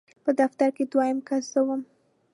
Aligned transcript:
په 0.23 0.31
دفتر 0.39 0.69
کې 0.75 0.83
دویم 0.91 1.19
کس 1.27 1.43
زه 1.53 1.61
وم. 1.67 1.81